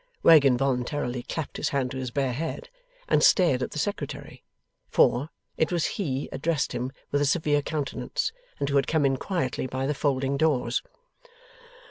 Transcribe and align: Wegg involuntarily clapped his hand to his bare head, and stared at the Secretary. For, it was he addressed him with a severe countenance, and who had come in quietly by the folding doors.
Wegg 0.23 0.45
involuntarily 0.47 1.21
clapped 1.21 1.57
his 1.57 1.69
hand 1.69 1.91
to 1.91 1.97
his 1.97 2.09
bare 2.09 2.33
head, 2.33 2.69
and 3.07 3.21
stared 3.23 3.61
at 3.61 3.69
the 3.69 3.77
Secretary. 3.77 4.43
For, 4.89 5.29
it 5.57 5.71
was 5.71 5.85
he 5.85 6.27
addressed 6.31 6.71
him 6.71 6.91
with 7.11 7.21
a 7.21 7.25
severe 7.25 7.61
countenance, 7.61 8.31
and 8.59 8.67
who 8.67 8.77
had 8.77 8.87
come 8.87 9.05
in 9.05 9.17
quietly 9.17 9.67
by 9.67 9.85
the 9.85 9.93
folding 9.93 10.37
doors. 10.37 10.81